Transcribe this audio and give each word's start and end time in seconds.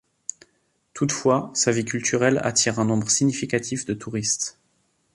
Toutefois, 0.95 1.51
sa 1.53 1.69
vie 1.71 1.85
culturelle 1.85 2.39
attire 2.43 2.79
un 2.79 2.85
nombre 2.85 3.11
significatif 3.11 3.85
de 3.85 3.93
touristes. 3.93 4.57